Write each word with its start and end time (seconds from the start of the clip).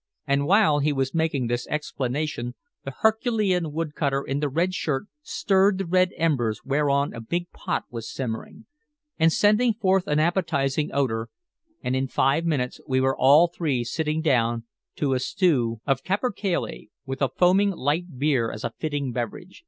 And 0.25 0.47
while 0.47 0.79
he 0.79 0.91
was 0.91 1.13
making 1.13 1.45
this 1.45 1.67
explanation 1.67 2.55
the 2.83 2.89
herculean 3.01 3.71
wood 3.71 3.93
cutter 3.93 4.23
in 4.23 4.39
the 4.39 4.49
red 4.49 4.73
shirt 4.73 5.05
stirred 5.21 5.77
the 5.77 5.85
red 5.85 6.09
embers 6.17 6.61
whereon 6.65 7.13
a 7.13 7.21
big 7.21 7.51
pot 7.51 7.83
was 7.91 8.11
simmering, 8.11 8.65
and 9.19 9.31
sending 9.31 9.75
forth 9.75 10.07
an 10.07 10.17
appetizing 10.19 10.89
odor, 10.91 11.29
and 11.83 11.95
in 11.95 12.07
five 12.07 12.45
minutes 12.45 12.81
we 12.87 12.99
were 12.99 13.15
all 13.15 13.47
three 13.47 13.83
sitting 13.83 14.23
down 14.23 14.63
to 14.95 15.13
a 15.13 15.19
stew 15.19 15.81
of 15.85 16.03
capercailzie, 16.03 16.89
with 17.05 17.21
a 17.21 17.29
foaming 17.37 17.69
light 17.69 18.17
beer 18.17 18.51
as 18.51 18.63
a 18.63 18.73
fitting 18.79 19.11
beverage. 19.11 19.59